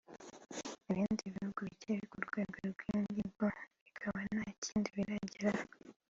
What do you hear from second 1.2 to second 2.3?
bihugu bikiri ku